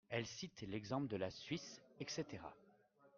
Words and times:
Elles 0.09 0.25
citent 0.25 0.61
l'exemple 0.67 1.05
de 1.09 1.15
la 1.15 1.29
Suisse, 1.29 1.79
etc. 1.99 2.39